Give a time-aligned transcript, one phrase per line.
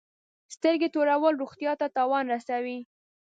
[0.55, 2.77] سترګي تورول روغتیا ته تاوان رسوي.